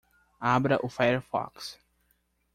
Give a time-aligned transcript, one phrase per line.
[0.53, 1.77] Abra o firefox.